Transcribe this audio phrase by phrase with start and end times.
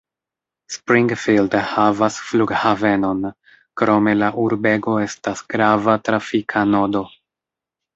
[0.75, 3.21] Springfield havas flughavenon,
[3.83, 7.09] krome la urbego estas grava trafika nodo.